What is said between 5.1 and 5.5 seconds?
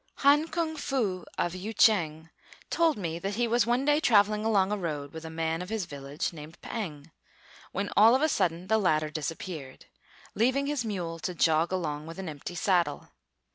with a